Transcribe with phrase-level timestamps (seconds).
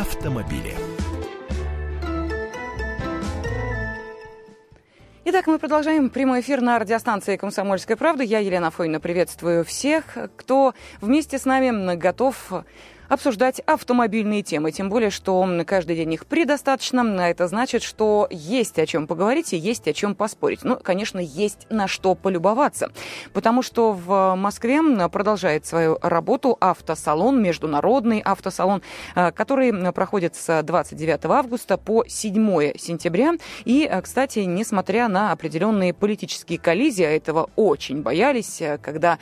[0.00, 0.74] автомобили.
[5.26, 8.22] Итак, мы продолжаем прямой эфир на радиостанции «Комсомольская правда».
[8.22, 12.50] Я, Елена Фойна, приветствую всех, кто вместе с нами готов
[13.10, 14.70] обсуждать автомобильные темы.
[14.70, 17.02] Тем более, что каждый день их предостаточно.
[17.18, 20.60] А это значит, что есть о чем поговорить и есть о чем поспорить.
[20.62, 22.90] Ну, конечно, есть на что полюбоваться.
[23.32, 24.80] Потому что в Москве
[25.12, 28.82] продолжает свою работу автосалон, международный автосалон,
[29.16, 33.34] э, который проходит с 29 августа по 7 сентября.
[33.64, 39.18] И, э, кстати, несмотря на определенные политические коллизии, а этого очень боялись, э, когда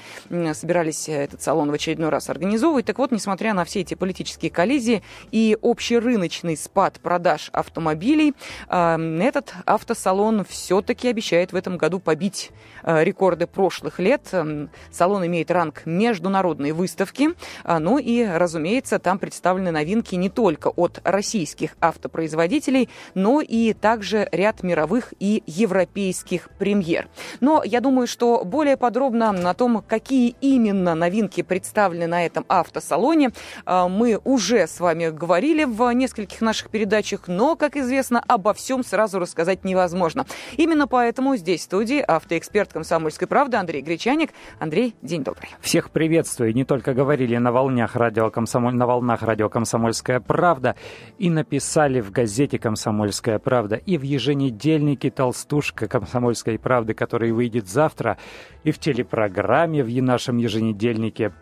[0.52, 2.84] собирались этот салон в очередной раз организовывать.
[2.84, 8.34] Так вот, несмотря на все все эти политические коллизии и общерыночный спад продаж автомобилей,
[8.68, 12.50] эм, этот автосалон все-таки обещает в этом году побить
[12.82, 14.22] э, рекорды прошлых лет.
[14.32, 17.30] Эм, салон имеет ранг международной выставки.
[17.62, 24.28] А, ну и, разумеется, там представлены новинки не только от российских автопроизводителей, но и также
[24.32, 27.08] ряд мировых и европейских премьер.
[27.40, 33.30] Но я думаю, что более подробно о том, какие именно новинки представлены на этом автосалоне,
[33.68, 39.18] мы уже с вами говорили в нескольких наших передачах, но, как известно, обо всем сразу
[39.18, 40.24] рассказать невозможно.
[40.56, 44.30] Именно поэтому здесь в студии автоэксперт «Комсомольской правды» Андрей Гречаник.
[44.58, 45.50] Андрей, день добрый.
[45.60, 46.54] Всех приветствую.
[46.54, 48.74] Не только говорили на волнах радио Комсомоль...
[48.74, 50.74] на волнах радио «Комсомольская правда»
[51.18, 58.18] и написали в газете «Комсомольская правда» и в еженедельнике «Толстушка Комсомольской правды», который выйдет завтра,
[58.64, 61.32] и в телепрограмме в нашем еженедельнике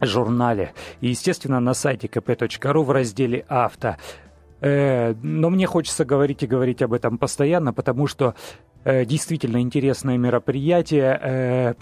[0.00, 3.96] журнале и, естественно, на сайте kp.ru в разделе «Авто».
[4.60, 8.34] Э, но мне хочется говорить и говорить об этом постоянно, потому что
[8.84, 11.18] э, действительно интересное мероприятие.
[11.22, 11.74] Э,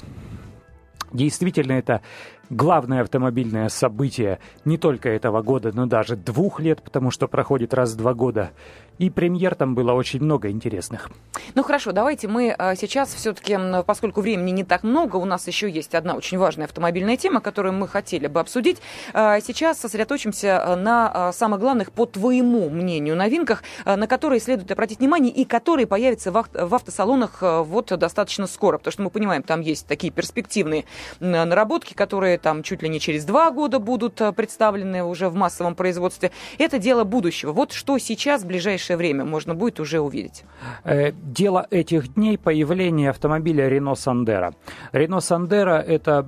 [1.13, 2.03] действительно, это
[2.51, 7.93] главное автомобильное событие не только этого года, но даже двух лет, потому что проходит раз
[7.93, 8.51] в два года.
[8.99, 11.11] И премьер там было очень много интересных.
[11.55, 15.69] Ну хорошо, давайте мы а, сейчас все-таки, поскольку времени не так много, у нас еще
[15.69, 18.79] есть одна очень важная автомобильная тема, которую мы хотели бы обсудить.
[19.13, 25.01] А, сейчас сосредоточимся а, на самых главных, по твоему мнению, новинках, на которые следует обратить
[25.01, 29.87] внимание и которые появятся в автосалонах вот достаточно скоро, потому что мы понимаем, там есть
[29.87, 30.85] такие перспективные
[31.21, 36.31] наработки, которые там чуть ли не через два года будут представлены уже в массовом производстве.
[36.59, 37.53] Это дело будущего.
[37.53, 40.45] Вот что сейчас, в ближайшее время можно будет уже увидеть?
[40.85, 44.55] Э, дело этих дней появление автомобиля Renault Sandero.
[44.93, 46.27] Renault Sandero– это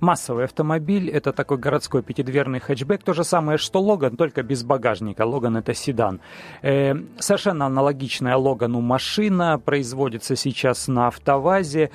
[0.00, 5.26] массовый автомобиль, это такой городской пятидверный хэтчбэк, то же самое, что Логан, только без багажника.
[5.26, 6.20] Логан– это седан.
[6.62, 11.90] Э, совершенно аналогичная Логану машина, производится сейчас на автовазе.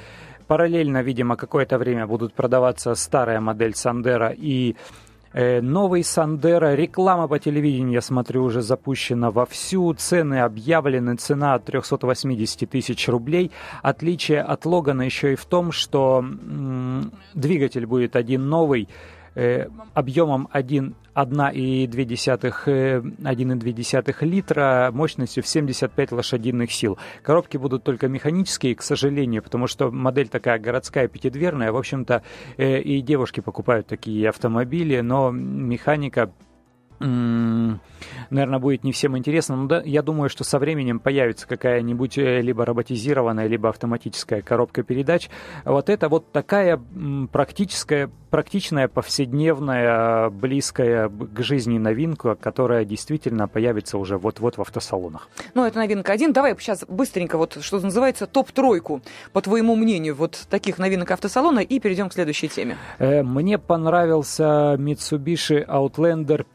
[0.52, 4.76] Параллельно, видимо, какое-то время будут продаваться старая модель Сандера и
[5.34, 9.94] Э, новый Сандера, реклама по телевидению, я смотрю, уже запущена вовсю.
[9.94, 13.52] Цены объявлены, цена от 380 тысяч рублей.
[13.82, 16.26] Отличие от Логана еще и в том, что
[17.34, 18.90] двигатель будет один новый,
[19.34, 26.98] объемом 1 1,2 э, литра мощностью в 75 лошадиных сил.
[27.22, 31.72] Коробки будут только механические, к сожалению, потому что модель такая городская, пятидверная.
[31.72, 32.24] В общем-то,
[32.58, 36.32] э, и девушки покупают такие автомобили, но механика
[37.02, 42.42] наверное, будет не всем интересно, но да, я думаю, что со временем появится какая-нибудь э,
[42.42, 45.30] либо роботизированная, либо автоматическая коробка передач.
[45.66, 46.82] Вот это вот такая
[47.32, 55.30] практическая, практичная, повседневная, близкая к жизни новинка, которая действительно появится уже вот-вот в автосалонах.
[55.54, 56.34] Ну, это новинка один.
[56.34, 59.02] Давай сейчас быстренько, вот что называется, топ-тройку,
[59.34, 62.78] по твоему мнению, вот таких новинок автосалона, и перейдем к следующей теме.
[63.00, 66.46] Э, мне понравился Mitsubishi Outlander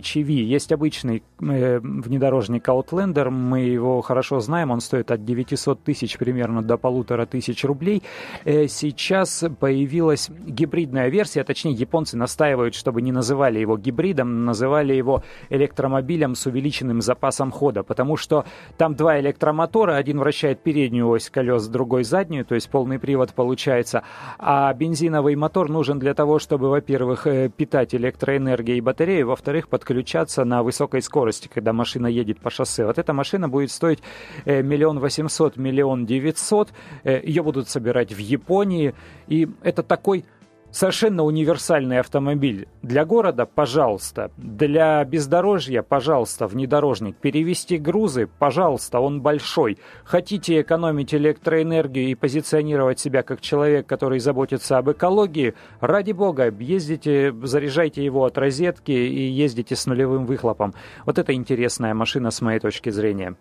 [0.00, 0.30] PHEV.
[0.30, 6.62] Есть обычный э, внедорожник Outlander, мы его хорошо знаем, он стоит от 900 тысяч примерно
[6.62, 8.02] до полутора тысяч рублей.
[8.44, 15.22] Э, сейчас появилась гибридная версия, точнее японцы настаивают, чтобы не называли его гибридом, называли его
[15.50, 18.44] электромобилем с увеличенным запасом хода, потому что
[18.76, 24.02] там два электромотора, один вращает переднюю ось колес, другой заднюю, то есть полный привод получается,
[24.38, 30.62] а бензиновый мотор нужен для того, чтобы, во-первых, э, питать электроэнергией батарею, во-вторых, подключаться на
[30.62, 32.86] высокой скорости, когда машина едет по шоссе.
[32.86, 33.98] Вот эта машина будет стоить
[34.46, 36.72] э, миллион восемьсот, миллион девятьсот.
[37.04, 38.94] Э, Ее будут собирать в Японии.
[39.26, 40.24] И это такой
[40.74, 42.66] совершенно универсальный автомобиль.
[42.82, 44.32] Для города, пожалуйста.
[44.36, 47.16] Для бездорожья, пожалуйста, внедорожник.
[47.16, 49.78] Перевести грузы, пожалуйста, он большой.
[50.02, 57.32] Хотите экономить электроэнергию и позиционировать себя как человек, который заботится об экологии, ради бога, ездите,
[57.44, 60.74] заряжайте его от розетки и ездите с нулевым выхлопом.
[61.06, 63.36] Вот это интересная машина с моей точки зрения.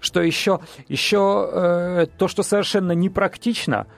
[0.00, 0.60] Что еще?
[0.88, 3.88] Еще э, то, что совершенно непрактично–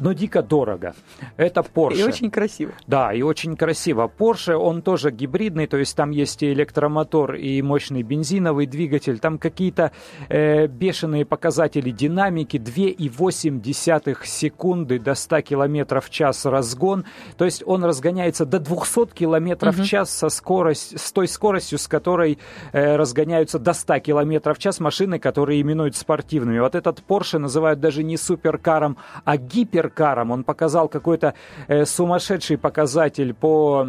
[0.00, 0.94] но дико дорого.
[1.36, 1.98] Это Porsche.
[1.98, 2.72] И очень красиво.
[2.86, 4.10] Да, и очень красиво.
[4.18, 9.18] Porsche, он тоже гибридный, то есть там есть и электромотор, и мощный бензиновый двигатель.
[9.18, 9.92] Там какие-то
[10.28, 12.56] э, бешеные показатели динамики.
[12.56, 17.04] 2,8 секунды до 100 км в час разгон.
[17.36, 21.86] То есть он разгоняется до 200 км в час со скорость, с той скоростью, с
[21.86, 22.38] которой
[22.72, 26.58] э, разгоняются до 100 км в час машины, которые именуют спортивными.
[26.58, 30.30] Вот этот Porsche называют даже не суперкаром, а гиперкаром гиперкаром.
[30.30, 31.34] Он показал какой-то
[31.68, 33.86] э, сумасшедший показатель по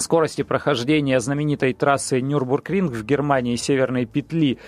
[0.00, 4.58] скорости прохождения знаменитой трассы Нюрбургринг в Германии северной петли.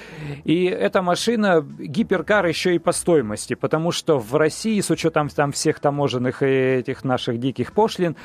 [0.43, 5.53] И эта машина гиперкар еще и по стоимости, потому что в России, с учетом там
[5.53, 8.17] всех таможенных и этих наших диких пошлин,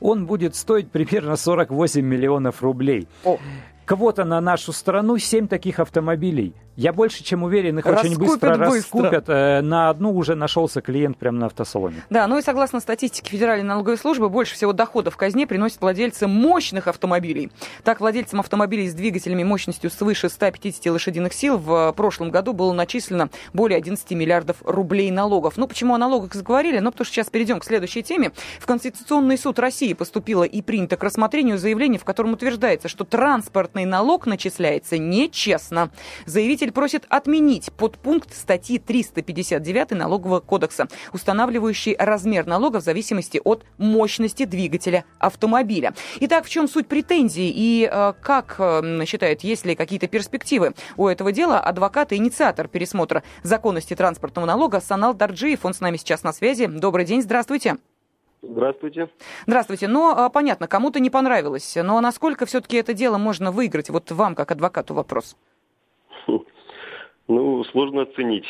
[0.00, 3.08] он будет стоить примерно 48 миллионов рублей.
[3.24, 3.38] О.
[3.84, 6.54] Кого-то на нашу страну 7 таких автомобилей.
[6.76, 8.66] Я больше чем уверен, их раскупят очень быстро, быстро.
[8.66, 9.28] раскупят.
[9.28, 12.02] Э, на одну уже нашелся клиент прямо на автосалоне.
[12.10, 16.26] Да, ну и согласно статистике Федеральной налоговой службы, больше всего доходов в казне приносят владельцы
[16.26, 17.52] мощных автомобилей.
[17.84, 23.30] Так, владельцам автомобилей с двигателями мощностью свыше 150 лошадиных сил в прошлом году было начислено
[23.52, 25.56] более 11 миллиардов рублей налогов.
[25.56, 26.80] Ну, почему о налогах заговорили?
[26.80, 28.32] Ну, потому что сейчас перейдем к следующей теме.
[28.58, 33.84] В Конституционный суд России поступило и принято к рассмотрению заявление, в котором утверждается, что транспортный
[33.84, 35.90] налог начисляется нечестно.
[36.26, 43.66] Заявитель Представитель просит отменить подпункт статьи 359 Налогового кодекса, устанавливающий размер налога в зависимости от
[43.76, 45.92] мощности двигателя автомобиля.
[46.20, 51.06] Итак, в чем суть претензий и э, как э, считают, есть ли какие-то перспективы у
[51.06, 56.22] этого дела, адвокат и инициатор пересмотра законности транспортного налога Санал Дарджиев, он с нами сейчас
[56.22, 56.66] на связи.
[56.66, 57.76] Добрый день, здравствуйте.
[58.40, 59.10] Здравствуйте.
[59.46, 59.86] Здравствуйте.
[59.86, 61.76] Но ну, понятно, кому-то не понравилось.
[61.76, 63.90] Но насколько все-таки это дело можно выиграть?
[63.90, 65.36] Вот вам, как адвокату, вопрос.
[67.28, 68.46] Ну, сложно оценить.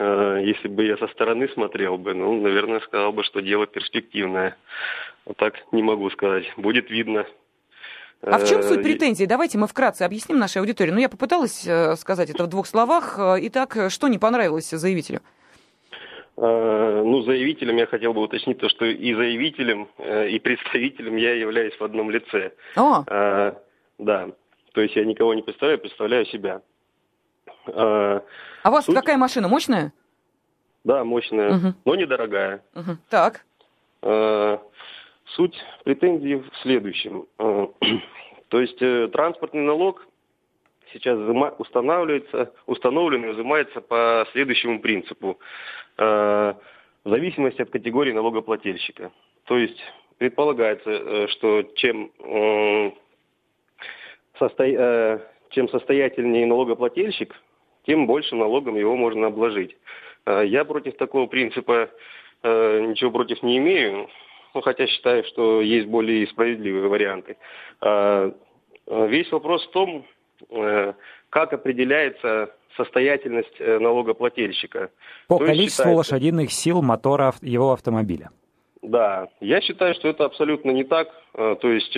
[0.00, 4.56] Э, если бы я со стороны смотрел бы, ну, наверное, сказал бы, что дело перспективное.
[5.26, 6.50] А так не могу сказать.
[6.56, 7.26] Будет видно.
[8.22, 9.26] А в чем суть э, претензий?
[9.26, 10.90] Давайте мы вкратце объясним нашей аудитории.
[10.90, 13.18] Ну, я попыталась э, сказать это в двух словах.
[13.18, 15.20] Итак, что не понравилось заявителю?
[16.36, 21.84] Ну, заявителем я хотел бы уточнить то, что и заявителем, и представителем я являюсь в
[21.84, 22.52] одном лице.
[22.76, 23.04] О!
[23.98, 24.28] Да.
[24.72, 26.62] То есть я никого не представляю, представляю себя.
[27.66, 28.22] А,
[28.62, 28.94] а у вас Суть...
[28.94, 29.48] какая машина?
[29.48, 29.92] Мощная?
[30.84, 31.74] Да, мощная, угу.
[31.84, 32.62] но недорогая.
[32.74, 32.96] Угу.
[33.10, 33.44] Так.
[34.02, 34.60] А,
[35.26, 37.26] суть претензий в следующем.
[37.38, 37.68] А,
[38.48, 40.06] то есть э, транспортный налог
[40.92, 41.18] сейчас
[41.58, 45.38] устанавливается, установлен и взимается по следующему принципу.
[45.96, 46.56] В
[47.04, 49.12] зависимости от категории налогоплательщика.
[49.44, 49.80] То есть
[50.18, 52.10] предполагается, э, что чем,
[54.38, 55.22] состо...
[55.50, 57.34] чем состоятельнее налогоплательщик,
[57.90, 59.76] тем больше налогом его можно обложить.
[60.24, 61.90] А, я против такого принципа
[62.44, 64.08] э, ничего против не имею,
[64.54, 67.36] ну, хотя считаю, что есть более справедливые варианты.
[67.80, 68.32] А,
[68.86, 70.06] весь вопрос в том,
[70.50, 70.92] э,
[71.30, 74.90] как определяется состоятельность э, налогоплательщика.
[75.26, 75.96] По То количеству считается...
[75.96, 78.30] лошадиных сил мотора его автомобиля.
[78.82, 81.08] Да, я считаю, что это абсолютно не так.
[81.32, 81.94] То есть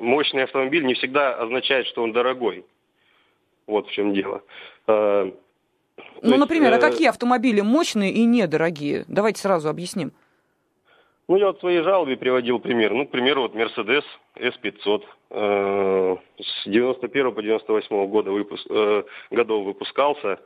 [0.00, 2.64] мощный автомобиль не всегда означает, что он дорогой.
[3.68, 4.42] Вот в чем дело.
[4.86, 5.30] А,
[6.22, 6.80] ну, есть, например, а э...
[6.80, 9.04] какие автомобили мощные и недорогие?
[9.06, 10.12] Давайте сразу объясним.
[11.28, 12.94] Ну, я вот в своей жалобе приводил пример.
[12.94, 14.02] Ну, к примеру, вот Mercedes
[14.36, 20.40] S500 э, с 91 по 98 года выпуск, э, годов выпускался.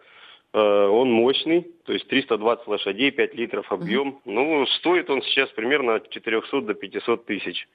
[0.53, 4.09] Э, он мощный, то есть 320 лошадей, 5 литров объем.
[4.09, 4.33] Uh-huh.
[4.33, 7.69] Ну, стоит он сейчас примерно от 400 до 500 тысяч.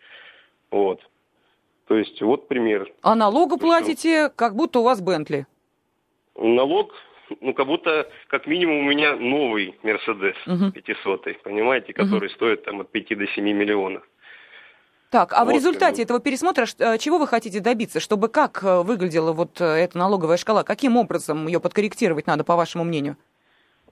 [0.69, 0.99] Вот.
[1.87, 2.91] То есть вот пример.
[3.01, 5.47] А налогу платите, как будто у вас Бентли?
[6.35, 6.93] Налог,
[7.39, 10.71] ну как будто, как минимум у меня новый Мерседес угу.
[10.71, 12.35] 500, понимаете, который угу.
[12.35, 14.03] стоит там от 5 до 7 миллионов.
[15.09, 18.01] Так, а вот, в результате этого пересмотра э, чего вы хотите добиться?
[18.01, 20.63] Чтобы как э, выглядела вот э, эта налоговая шкала?
[20.63, 23.15] Каким образом ее подкорректировать надо, по вашему мнению?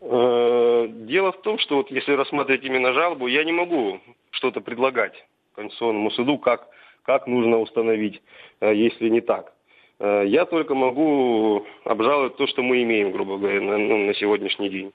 [0.02, 5.14] Дело в том, что вот если рассматривать именно жалобу, я не могу что-то предлагать
[5.56, 6.68] Конституционному суду, как
[7.06, 8.22] как нужно установить,
[8.62, 9.54] э, если не так.
[10.00, 14.70] Э, я только могу обжаловать то, что мы имеем, грубо говоря, на, ну, на сегодняшний
[14.70, 14.94] день.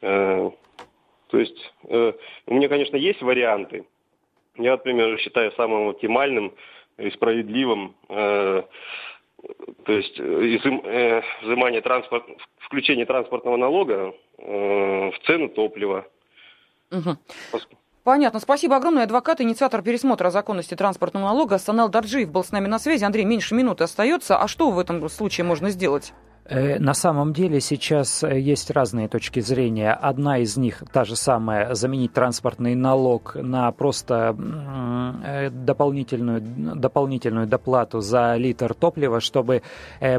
[0.00, 0.50] Э,
[1.28, 1.74] То есть
[2.46, 3.84] у меня, конечно, есть варианты.
[4.56, 6.54] Я, например, считаю самым оптимальным
[6.96, 7.94] и справедливым
[9.84, 12.24] то есть изым, э, взимание транспорт,
[12.58, 16.06] включение транспортного налога э, в цену топлива.
[16.90, 17.16] Угу.
[18.04, 18.40] Понятно.
[18.40, 19.04] Спасибо огромное.
[19.04, 23.04] Адвокат, инициатор пересмотра законности транспортного налога Санал Дарджиев был с нами на связи.
[23.04, 24.38] Андрей, меньше минуты остается.
[24.38, 26.12] А что в этом случае можно сделать?
[26.48, 29.92] Э, на самом деле сейчас э, есть разные точки зрения.
[29.92, 34.34] Одна из них, та же самая, заменить транспортный налог на просто
[35.24, 39.62] э, дополнительную, дополнительную доплату за литр топлива, чтобы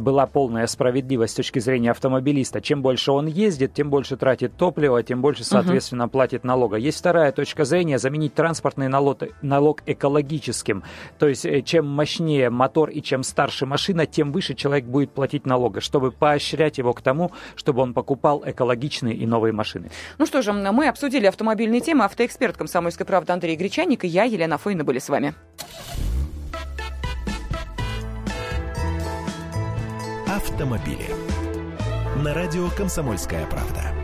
[0.01, 2.61] была полная справедливость с точки зрения автомобилиста.
[2.61, 6.11] Чем больше он ездит, тем больше тратит топлива, тем больше, соответственно, угу.
[6.11, 6.77] платит налога.
[6.77, 10.83] Есть вторая точка зрения, заменить транспортный налог, налог экологическим.
[11.17, 15.81] То есть чем мощнее мотор и чем старше машина, тем выше человек будет платить налога,
[15.81, 19.89] чтобы поощрять его к тому, чтобы он покупал экологичные и новые машины.
[20.17, 22.03] Ну что же, мы обсудили автомобильные темы.
[22.05, 25.33] Автоэксперт «Комсомольской правды» Андрей Гречаник и я, Елена Фойна, были с вами.
[30.27, 31.07] Автомобили.
[32.23, 33.98] На радио «Комсомольская правда».